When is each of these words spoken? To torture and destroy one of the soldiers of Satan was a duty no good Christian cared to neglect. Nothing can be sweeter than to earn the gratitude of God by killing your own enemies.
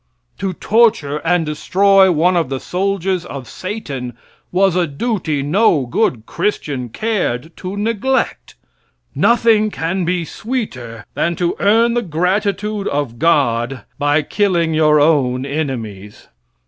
To 0.39 0.53
torture 0.53 1.17
and 1.19 1.45
destroy 1.45 2.11
one 2.11 2.35
of 2.35 2.49
the 2.49 2.59
soldiers 2.59 3.23
of 3.23 3.47
Satan 3.47 4.13
was 4.51 4.75
a 4.75 4.87
duty 4.87 5.43
no 5.43 5.85
good 5.85 6.25
Christian 6.25 6.89
cared 6.89 7.55
to 7.57 7.77
neglect. 7.77 8.55
Nothing 9.13 9.69
can 9.69 10.03
be 10.03 10.25
sweeter 10.25 11.05
than 11.13 11.35
to 11.35 11.55
earn 11.59 11.93
the 11.93 12.01
gratitude 12.01 12.87
of 12.87 13.19
God 13.19 13.83
by 13.99 14.23
killing 14.23 14.73
your 14.73 14.99
own 14.99 15.45
enemies. 15.45 16.29